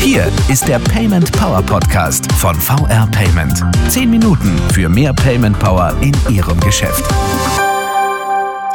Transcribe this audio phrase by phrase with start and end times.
[0.00, 3.62] Hier ist der Payment Power Podcast von VR Payment.
[3.90, 7.04] Zehn Minuten für mehr Payment Power in Ihrem Geschäft.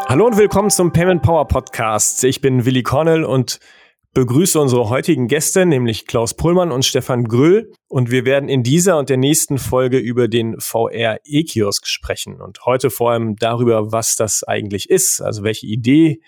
[0.07, 2.23] Hallo und willkommen zum Payment Power Podcast.
[2.23, 3.59] Ich bin Willi Cornell und
[4.13, 7.71] begrüße unsere heutigen Gäste, nämlich Klaus Pullmann und Stefan Gröll.
[7.88, 12.39] Und wir werden in dieser und der nächsten Folge über den VR E-Kiosk sprechen.
[12.41, 16.21] Und heute vor allem darüber, was das eigentlich ist, also welche Idee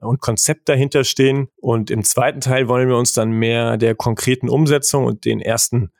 [0.00, 1.48] und Konzept dahinter stehen.
[1.56, 5.90] Und im zweiten Teil wollen wir uns dann mehr der konkreten Umsetzung und den ersten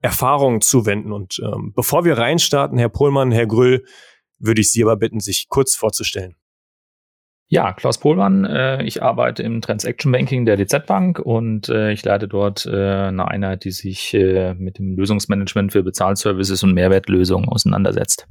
[0.00, 1.12] Erfahrungen zuwenden.
[1.12, 3.84] Und ähm, bevor wir reinstarten, Herr Pohlmann, Herr Grüll,
[4.38, 6.36] würde ich Sie aber bitten, sich kurz vorzustellen.
[7.48, 12.04] Ja, Klaus Pohlmann, äh, ich arbeite im Transaction Banking der DZ Bank und äh, ich
[12.04, 17.48] leite dort äh, eine Einheit, die sich äh, mit dem Lösungsmanagement für Bezahlservices und Mehrwertlösungen
[17.48, 18.26] auseinandersetzt.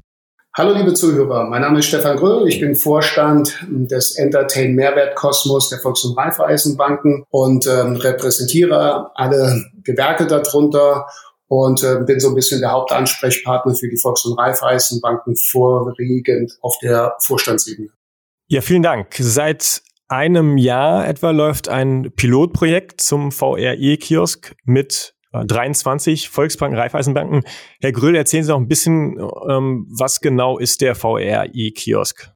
[0.57, 5.67] Hallo liebe Zuhörer, mein Name ist Stefan Gröll, ich bin Vorstand des Entertain Mehrwert Kosmos
[5.67, 11.07] der Volks- und Raiffeisenbanken und ähm, repräsentiere alle Gewerke darunter
[11.49, 16.77] und äh, bin so ein bisschen der Hauptansprechpartner für die Volks- und Raiffeisenbanken vorwiegend auf
[16.81, 17.89] der Vorstandsebene.
[18.47, 19.13] Ja, vielen Dank.
[19.19, 25.14] Seit einem Jahr etwa läuft ein Pilotprojekt zum VRE-Kiosk mit
[25.45, 27.43] 23 Volksbanken, Raiffeisenbanken.
[27.81, 29.17] Herr Gröll, erzählen Sie noch ein bisschen,
[29.49, 32.31] ähm, was genau ist der VR-E-Kiosk?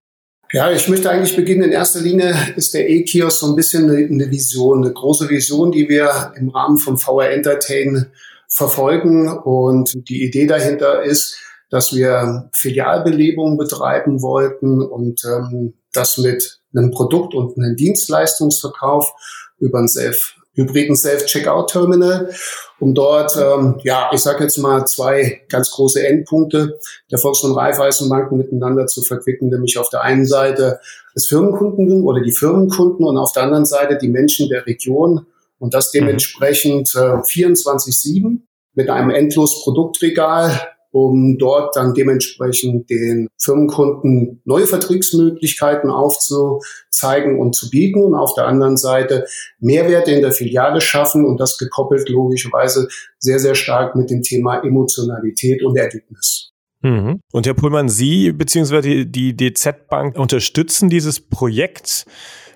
[0.52, 1.64] Ja, ich möchte eigentlich beginnen.
[1.64, 5.72] In erster Linie ist der E-Kiosk so ein bisschen eine, eine, Vision, eine große Vision,
[5.72, 8.08] die wir im Rahmen von VR Entertain
[8.48, 9.30] verfolgen.
[9.30, 11.38] Und die Idee dahinter ist,
[11.70, 19.14] dass wir Filialbelebung betreiben wollten und ähm, das mit einem Produkt und einem Dienstleistungsverkauf
[19.60, 22.34] über ein Self hybriden Self-Checkout-Terminal,
[22.80, 26.80] um dort, ähm, ja, ich sage jetzt mal zwei ganz große Endpunkte
[27.12, 30.80] der Volks- und Raiffeisenbanken miteinander zu verquicken, nämlich auf der einen Seite
[31.14, 35.26] das Firmenkunden oder die Firmenkunden und auf der anderen Seite die Menschen der Region
[35.58, 36.00] und das mhm.
[36.00, 38.40] dementsprechend äh, 24-7
[38.74, 40.60] mit einem endlos Produktregal
[40.92, 48.48] um dort dann dementsprechend den Firmenkunden neue Vertriebsmöglichkeiten aufzuzeigen und zu bieten und auf der
[48.48, 49.26] anderen Seite
[49.60, 52.88] Mehrwerte in der Filiale schaffen und das gekoppelt logischerweise
[53.20, 56.52] sehr, sehr stark mit dem Thema Emotionalität und Erlebnis.
[56.82, 57.20] Mhm.
[57.32, 59.06] Und Herr Pullmann, Sie bzw.
[59.06, 62.06] die DZ Bank unterstützen dieses Projekt.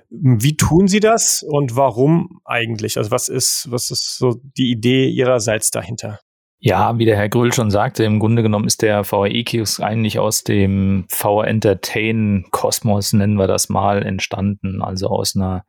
[0.10, 2.98] Wie tun Sie das und warum eigentlich?
[2.98, 6.20] Also was ist, was ist so die Idee Ihrerseits dahinter?
[6.66, 10.46] Ja, wie der Herr Grüll schon sagte, im Grunde genommen ist der VRE-Kiosk eigentlich aus
[10.46, 14.82] dem VR Entertain Kosmos, nennen wir das mal, entstanden.
[14.82, 15.66] Also aus einer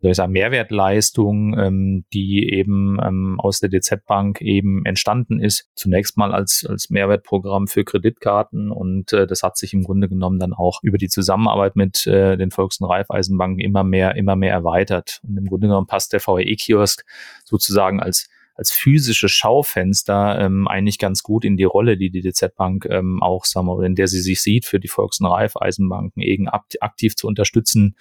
[0.00, 5.70] soll ich sagen, Mehrwertleistung, ähm, die eben ähm, aus der DZ Bank eben entstanden ist.
[5.76, 10.40] Zunächst mal als, als Mehrwertprogramm für Kreditkarten und äh, das hat sich im Grunde genommen
[10.40, 14.54] dann auch über die Zusammenarbeit mit äh, den Volks- und Raiffeisenbanken immer mehr, immer mehr
[14.54, 15.20] erweitert.
[15.22, 17.04] Und im Grunde genommen passt der VRE-Kiosk
[17.44, 22.54] sozusagen als als physische Schaufenster ähm, eigentlich ganz gut in die Rolle, die die DZ
[22.54, 26.22] Bank ähm, auch, sagen wir, in der sie sich sieht, für die Volks- und Raiffeisenbanken
[26.22, 27.96] eben aktiv zu unterstützen,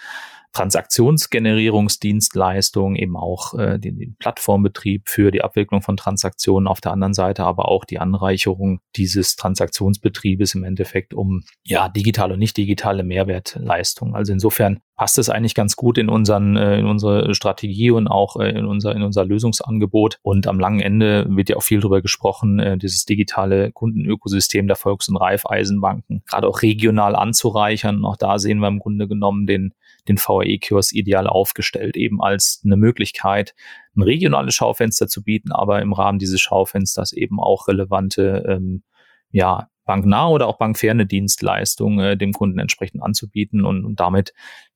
[0.53, 7.13] Transaktionsgenerierungsdienstleistungen, eben auch äh, den, den Plattformbetrieb für die Abwicklung von Transaktionen auf der anderen
[7.13, 13.03] Seite, aber auch die Anreicherung dieses Transaktionsbetriebes im Endeffekt um ja digitale und nicht digitale
[13.03, 14.15] Mehrwertleistungen.
[14.15, 18.35] Also insofern passt es eigentlich ganz gut in unseren äh, in unsere Strategie und auch
[18.35, 22.01] äh, in unser in unser Lösungsangebot und am langen Ende wird ja auch viel darüber
[22.01, 28.37] gesprochen äh, dieses digitale Kundenökosystem der Volks- und Raiffeisenbanken gerade auch regional anzureichern auch da
[28.37, 29.73] sehen wir im Grunde genommen den
[30.07, 33.53] den VAE-Kiosk ideal aufgestellt, eben als eine Möglichkeit,
[33.95, 38.83] ein regionales Schaufenster zu bieten, aber im Rahmen dieses Schaufensters eben auch relevante, ähm,
[39.31, 44.33] ja, banknahe oder auch bankferne Dienstleistungen äh, dem Kunden entsprechend anzubieten und, und damit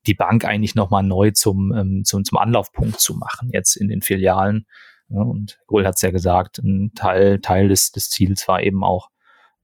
[0.08, 4.02] die Bank eigentlich nochmal neu zum, ähm, zum, zum Anlaufpunkt zu machen, jetzt in den
[4.02, 4.66] Filialen.
[5.10, 8.84] Ja, und Gohl hat es ja gesagt, ein Teil, Teil des, des Ziels war eben
[8.84, 9.10] auch,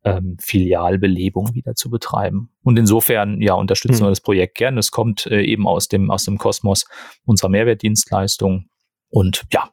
[0.03, 2.49] ähm, Filialbelebung wieder zu betreiben.
[2.63, 4.05] Und insofern, ja, unterstützen hm.
[4.07, 4.77] wir das Projekt gern.
[4.77, 6.85] Es kommt äh, eben aus dem, aus dem Kosmos
[7.25, 8.67] unserer Mehrwertdienstleistung.
[9.09, 9.69] Und ja,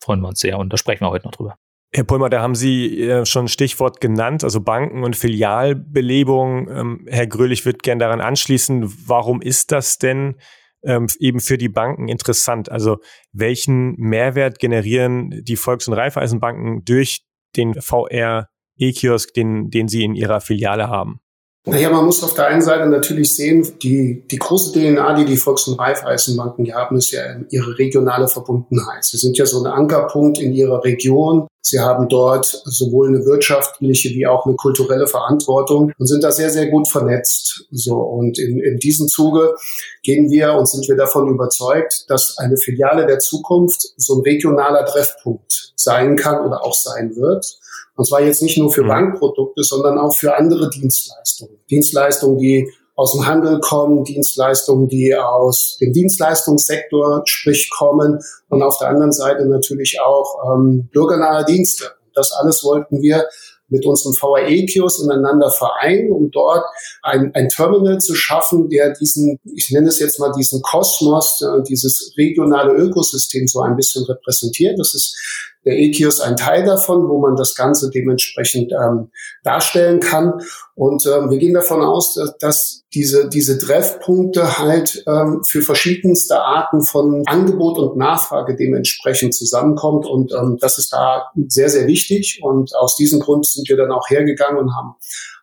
[0.00, 1.56] freuen wir uns sehr und da sprechen wir heute noch drüber.
[1.92, 6.68] Herr Pulmer, da haben Sie äh, schon ein Stichwort genannt, also Banken und Filialbelebung.
[6.68, 10.36] Ähm, Herr Gröhl, ich würde gerne daran anschließen, warum ist das denn
[10.82, 12.70] ähm, eben für die Banken interessant?
[12.70, 12.98] Also
[13.32, 17.24] welchen Mehrwert generieren die Volks- und Raiffeisenbanken durch
[17.56, 21.20] den VR E-Kiosk, den, den Sie in Ihrer Filiale haben?
[21.68, 25.36] Naja, man muss auf der einen Seite natürlich sehen, die, die große DNA, die die
[25.36, 29.04] Volks- und Raiffeisenbanken haben, ist ja ihre regionale Verbundenheit.
[29.04, 34.10] Sie sind ja so ein Ankerpunkt in ihrer Region, Sie haben dort sowohl eine wirtschaftliche
[34.10, 37.66] wie auch eine kulturelle Verantwortung und sind da sehr, sehr gut vernetzt.
[37.72, 39.56] So, und in, in diesem Zuge
[40.04, 44.84] gehen wir und sind wir davon überzeugt, dass eine Filiale der Zukunft so ein regionaler
[44.84, 47.58] Treffpunkt sein kann oder auch sein wird.
[47.96, 48.88] Und zwar jetzt nicht nur für mhm.
[48.88, 51.58] Bankprodukte, sondern auch für andere Dienstleistungen.
[51.68, 58.78] Dienstleistungen, die aus dem Handel kommen, Dienstleistungen, die aus dem Dienstleistungssektor sprich kommen und auf
[58.78, 61.84] der anderen Seite natürlich auch ähm, bürgernahe Dienste.
[62.14, 63.26] Das alles wollten wir
[63.68, 66.64] mit unseren VAE-Kios ineinander vereinen, um dort
[67.02, 71.62] ein, ein Terminal zu schaffen, der diesen, ich nenne es jetzt mal diesen Kosmos, äh,
[71.64, 74.78] dieses regionale Ökosystem so ein bisschen repräsentiert.
[74.78, 75.16] Das ist
[75.64, 79.10] der E-Kiosk ein Teil davon, wo man das Ganze dementsprechend ähm,
[79.42, 80.34] darstellen kann.
[80.76, 86.38] Und ähm, wir gehen davon aus, dass, dass diese, diese Treffpunkte halt ähm, für verschiedenste
[86.42, 90.04] Arten von Angebot und Nachfrage dementsprechend zusammenkommt.
[90.04, 92.40] Und ähm, das ist da sehr, sehr wichtig.
[92.42, 94.96] Und aus diesem Grund sind wir dann auch hergegangen und haben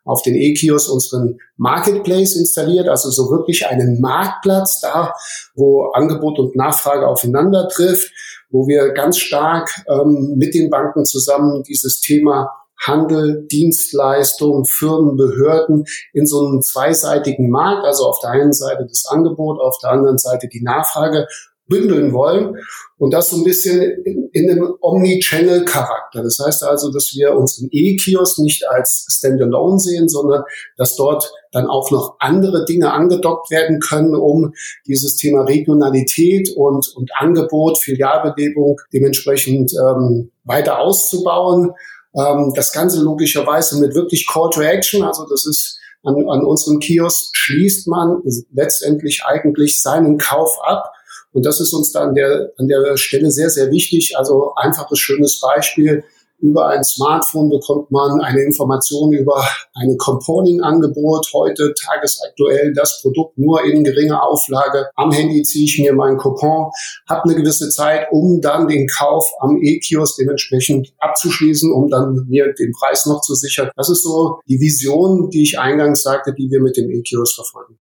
[0.05, 5.13] auf den E-Kiosk unseren Marketplace installiert, also so wirklich einen Marktplatz da,
[5.55, 8.11] wo Angebot und Nachfrage aufeinander trifft
[8.53, 12.51] wo wir ganz stark ähm, mit den Banken zusammen dieses Thema
[12.85, 19.05] Handel, Dienstleistung, Firmen, Behörden in so einem zweiseitigen Markt, also auf der einen Seite das
[19.07, 21.27] Angebot, auf der anderen Seite die Nachfrage
[21.67, 22.57] bündeln wollen
[22.97, 26.21] und das so ein bisschen in, in einem Omni-Channel-Charakter.
[26.21, 30.43] Das heißt also, dass wir unseren E-Kiosk nicht als Standalone sehen, sondern
[30.77, 34.53] dass dort dann auch noch andere Dinge angedockt werden können, um
[34.87, 41.71] dieses Thema Regionalität und, und Angebot, Filialbelebung dementsprechend ähm, weiter auszubauen.
[42.15, 46.79] Ähm, das Ganze logischerweise mit wirklich Call to Action, also das ist an, an unserem
[46.79, 48.21] Kiosk schließt man
[48.53, 50.91] letztendlich eigentlich seinen Kauf ab
[51.33, 54.17] und das ist uns da an der, an der Stelle sehr, sehr wichtig.
[54.17, 56.03] Also einfaches, schönes Beispiel.
[56.43, 61.31] Über ein Smartphone bekommt man eine Information über ein Componing-Angebot.
[61.33, 64.89] Heute tagesaktuell das Produkt nur in geringer Auflage.
[64.95, 66.69] Am Handy ziehe ich mir meinen Coupon,
[67.09, 72.53] habe eine gewisse Zeit, um dann den Kauf am E-Kiosk dementsprechend abzuschließen, um dann mir
[72.53, 73.71] den Preis noch zu sichern.
[73.77, 77.79] Das ist so die Vision, die ich eingangs sagte, die wir mit dem E-Kiosk verfolgen.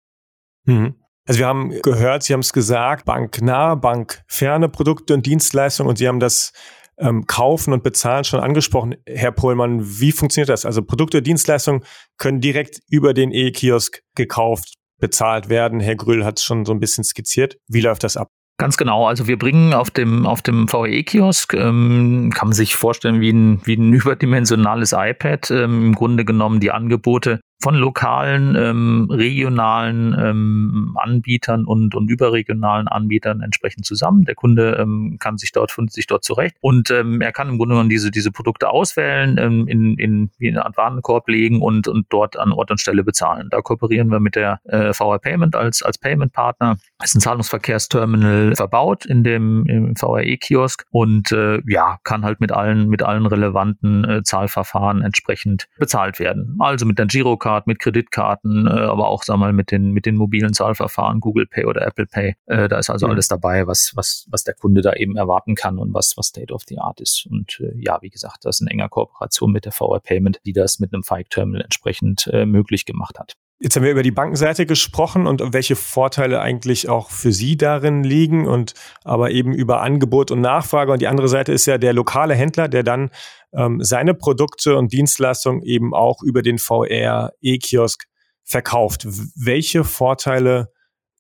[0.67, 0.95] Mhm.
[1.27, 6.07] Also wir haben gehört, Sie haben es gesagt, banknah, bankferne Produkte und Dienstleistungen und Sie
[6.07, 6.53] haben das
[6.99, 8.97] ähm, Kaufen und Bezahlen schon angesprochen.
[9.07, 10.67] Herr Pohlmann, wie funktioniert das?
[10.67, 11.85] Also Produkte Dienstleistungen
[12.19, 15.81] können direkt über den E-Kiosk gekauft, bezahlt werden.
[15.81, 17.57] Herr Grüll hat es schon so ein bisschen skizziert.
[17.69, 18.29] Wie läuft das ab?
[18.59, 19.07] Ganz genau.
[19.07, 23.61] Also wir bringen auf dem, auf dem VE-Kiosk, ähm, kann man sich vorstellen wie ein,
[23.65, 30.97] wie ein überdimensionales iPad, ähm, im Grunde genommen die Angebote von lokalen, ähm, regionalen ähm,
[31.01, 34.25] Anbietern und, und überregionalen Anbietern entsprechend zusammen.
[34.25, 37.59] Der Kunde ähm, kann sich dort, findet sich dort zurecht und ähm, er kann im
[37.59, 41.89] Grunde genommen diese, diese Produkte auswählen, ähm, in, in, wie eine Art Warenkorb legen und,
[41.89, 43.49] und dort an Ort und Stelle bezahlen.
[43.51, 46.77] Da kooperieren wir mit der äh, VR Payment als, als Payment-Partner.
[47.03, 52.89] Ist ein Zahlungsverkehrsterminal verbaut in dem im VRE-Kiosk und äh, ja, kann halt mit allen,
[52.89, 56.57] mit allen relevanten äh, Zahlverfahren entsprechend bezahlt werden.
[56.61, 60.17] Also mit der Girocard mit Kreditkarten, äh, aber auch sag mal mit den mit den
[60.17, 62.37] mobilen Zahlverfahren, Google Pay oder Apple Pay.
[62.47, 63.13] Äh, da ist also mhm.
[63.13, 66.53] alles dabei, was was was der Kunde da eben erwarten kann und was was State
[66.53, 67.27] of the Art ist.
[67.29, 70.53] Und äh, ja, wie gesagt, das ist in enger Kooperation mit der VR Payment, die
[70.53, 73.35] das mit einem Fike Terminal entsprechend äh, möglich gemacht hat.
[73.65, 78.03] Jetzt haben wir über die Bankenseite gesprochen und welche Vorteile eigentlich auch für Sie darin
[78.03, 78.75] liegen und
[79.05, 80.91] aber eben über Angebot und Nachfrage.
[80.91, 83.11] Und die andere Seite ist ja der lokale Händler, der dann
[83.53, 88.07] ähm, seine Produkte und Dienstleistungen eben auch über den VR E-Kiosk
[88.43, 89.07] verkauft.
[89.37, 90.73] Welche Vorteile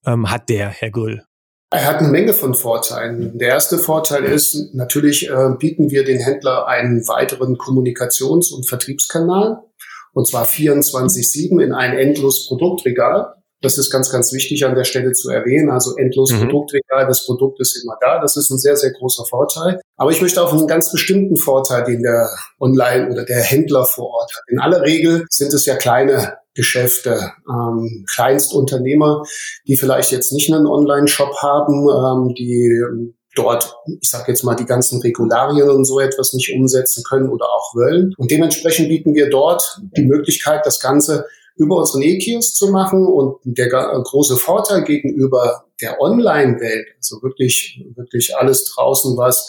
[0.05, 1.23] ähm, hat der, Herr Grüll?
[1.71, 3.39] Er hat eine Menge von Vorteilen.
[3.39, 9.63] Der erste Vorteil ist, natürlich äh, bieten wir den Händler einen weiteren Kommunikations- und Vertriebskanal
[10.13, 13.35] und zwar 24-7 in ein endlos Produktregal.
[13.63, 15.71] Das ist ganz, ganz wichtig an der Stelle zu erwähnen.
[15.71, 16.41] Also endlos mhm.
[16.41, 18.21] Produktregal, das Produkt ist immer da.
[18.21, 19.81] Das ist ein sehr, sehr großer Vorteil.
[19.97, 22.29] Aber ich möchte auf einen ganz bestimmten Vorteil, den der
[22.61, 24.43] Online- oder der Händler vor Ort hat.
[24.49, 29.23] In aller Regel sind es ja kleine Geschäfte, ähm, Kleinstunternehmer,
[29.67, 32.83] die vielleicht jetzt nicht einen Online-Shop haben, ähm, die
[33.35, 37.47] dort, ich sage jetzt mal, die ganzen Regularien und so etwas nicht umsetzen können oder
[37.47, 38.15] auch wollen.
[38.19, 43.07] Und dementsprechend bieten wir dort die Möglichkeit, das Ganze über unseren E-Kiosk zu machen.
[43.07, 49.47] Und der große Vorteil gegenüber der Online-Welt, also wirklich, wirklich alles draußen, was,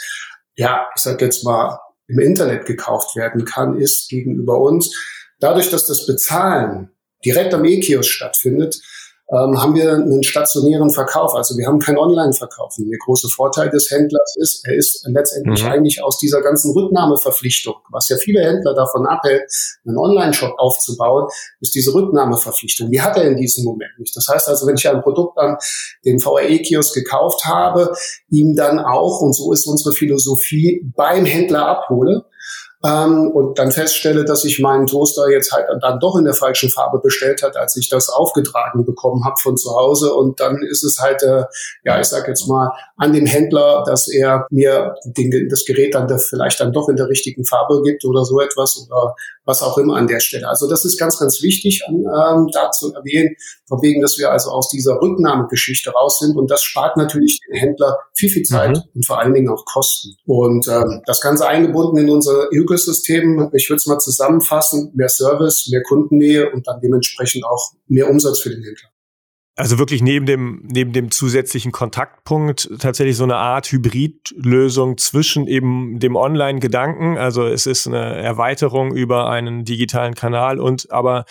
[0.56, 4.94] ja, ich sage jetzt mal, im Internet gekauft werden kann, ist gegenüber uns,
[5.40, 6.92] dadurch, dass das Bezahlen
[7.26, 8.82] direkt am E-Kiosk stattfindet,
[9.32, 11.34] ähm, haben wir einen stationären Verkauf.
[11.34, 12.76] Also wir haben keinen Online-Verkauf.
[12.78, 15.70] Der große Vorteil des Händlers ist, er ist letztendlich mhm.
[15.70, 19.44] eigentlich aus dieser ganzen Rücknahmeverpflichtung, was ja viele Händler davon abhält,
[19.88, 21.28] einen Online-Shop aufzubauen,
[21.62, 22.92] ist diese Rücknahmeverpflichtung.
[22.92, 24.16] Die hat er in diesem Moment nicht.
[24.16, 25.58] Das heißt also, wenn ich ein Produkt an
[26.06, 27.94] den VRE-Kiosk gekauft habe,
[28.30, 32.26] ihm dann auch, und so ist unsere Philosophie, beim Händler abhole,
[32.86, 36.70] ähm, und dann feststelle, dass ich meinen Toaster jetzt halt dann doch in der falschen
[36.70, 40.14] Farbe bestellt hat, als ich das aufgetragen bekommen habe von zu Hause.
[40.14, 41.44] Und dann ist es halt, äh,
[41.86, 46.10] ja, ich sag jetzt mal, an dem Händler, dass er mir den, das Gerät dann
[46.20, 49.96] vielleicht dann doch in der richtigen Farbe gibt oder so etwas oder was auch immer
[49.96, 50.48] an der Stelle.
[50.48, 53.36] Also das ist ganz, ganz wichtig an, ähm, da zu erwähnen,
[53.68, 57.58] von wegen, dass wir also aus dieser Rücknahmegeschichte raus sind und das spart natürlich den
[57.58, 58.84] Händler viel, viel Zeit mhm.
[58.96, 60.16] und vor allen Dingen auch Kosten.
[60.26, 65.68] Und ähm, das Ganze eingebunden in unser Ökosystem, ich würde es mal zusammenfassen, mehr Service,
[65.72, 68.90] mehr Kundennähe und dann dementsprechend auch mehr Umsatz für den Händler.
[69.56, 76.00] Also wirklich neben dem, neben dem zusätzlichen Kontaktpunkt tatsächlich so eine Art Hybridlösung zwischen eben
[76.00, 77.18] dem Online-Gedanken.
[77.20, 81.26] Also es ist eine Erweiterung über einen digitalen Kanal und aber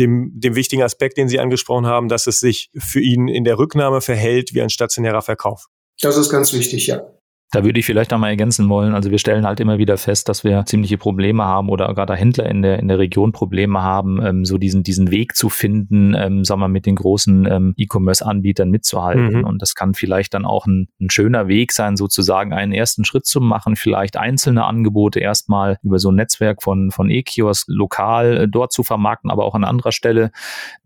[0.00, 3.58] dem, dem wichtigen Aspekt, den Sie angesprochen haben, dass es sich für ihn in der
[3.58, 5.66] Rücknahme verhält wie ein stationärer Verkauf.
[6.00, 7.02] Das ist ganz wichtig, ja.
[7.52, 8.94] Da würde ich vielleicht einmal ergänzen wollen.
[8.94, 12.48] Also wir stellen halt immer wieder fest, dass wir ziemliche Probleme haben oder gerade Händler
[12.48, 16.44] in der, in der Region Probleme haben, ähm, so diesen, diesen Weg zu finden, ähm,
[16.44, 19.38] sagen wir, mit den großen ähm, E-Commerce-Anbietern mitzuhalten.
[19.38, 19.44] Mhm.
[19.44, 23.26] Und das kann vielleicht dann auch ein, ein schöner Weg sein, sozusagen einen ersten Schritt
[23.26, 28.48] zu machen, vielleicht einzelne Angebote erstmal über so ein Netzwerk von, von E-Kiosk lokal äh,
[28.48, 30.30] dort zu vermarkten, aber auch an anderer Stelle,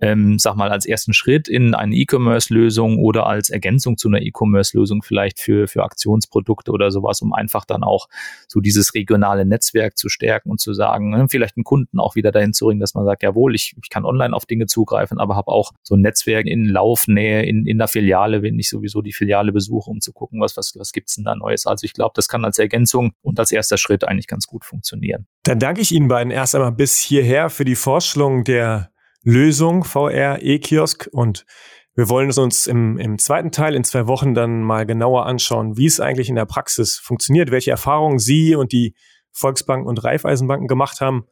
[0.01, 5.03] ähm, sag mal, als ersten Schritt in eine E-Commerce-Lösung oder als Ergänzung zu einer E-Commerce-Lösung
[5.03, 8.09] vielleicht für, für Aktionsprodukte Produkte oder sowas, um einfach dann auch
[8.49, 12.31] so dieses regionale Netzwerk zu stärken und zu sagen, ne, vielleicht einen Kunden auch wieder
[12.31, 15.37] dahin zu bringen, dass man sagt, jawohl, ich, ich kann online auf Dinge zugreifen, aber
[15.37, 19.13] habe auch so ein Netzwerk in Laufnähe, in, in der Filiale, wenn ich sowieso die
[19.13, 21.67] Filiale besuche, um zu gucken, was, was, was gibt's denn da Neues.
[21.67, 25.27] Also ich glaube, das kann als Ergänzung und als erster Schritt eigentlich ganz gut funktionieren.
[25.43, 28.91] Dann danke ich Ihnen beiden erst einmal bis hierher für die Vorstellung der
[29.23, 31.47] Lösung VR E-Kiosk und
[31.95, 35.77] wir wollen es uns im, im zweiten Teil in zwei Wochen dann mal genauer anschauen,
[35.77, 38.95] wie es eigentlich in der Praxis funktioniert, welche Erfahrungen Sie und die
[39.33, 41.27] Volksbanken und Raiffeisenbanken gemacht haben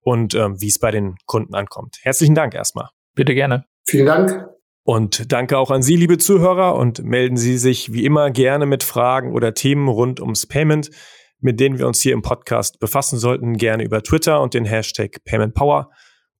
[0.00, 1.98] und ähm, wie es bei den Kunden ankommt.
[2.02, 2.88] Herzlichen Dank erstmal.
[3.14, 3.64] Bitte gerne.
[3.84, 4.46] Vielen Dank.
[4.82, 8.82] Und danke auch an Sie, liebe Zuhörer, und melden Sie sich wie immer gerne mit
[8.82, 10.90] Fragen oder Themen rund ums Payment,
[11.38, 15.22] mit denen wir uns hier im Podcast befassen sollten, gerne über Twitter und den Hashtag
[15.24, 15.90] PaymentPower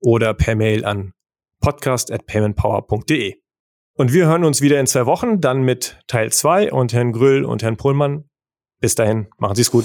[0.00, 1.12] oder per Mail an
[1.60, 3.36] podcast at paymentpower.de.
[3.96, 7.44] Und wir hören uns wieder in zwei Wochen, dann mit Teil 2 und Herrn Grüll
[7.44, 8.24] und Herrn Pullmann.
[8.80, 9.84] Bis dahin, machen Sie es gut.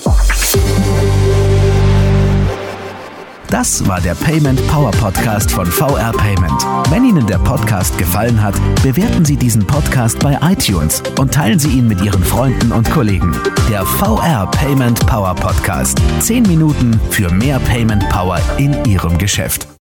[3.50, 6.62] Das war der Payment Power Podcast von VR Payment.
[6.90, 11.70] Wenn Ihnen der Podcast gefallen hat, bewerten Sie diesen Podcast bei iTunes und teilen Sie
[11.70, 13.32] ihn mit Ihren Freunden und Kollegen.
[13.70, 16.02] Der VR Payment Power Podcast.
[16.20, 19.68] Zehn Minuten für mehr Payment Power in Ihrem Geschäft.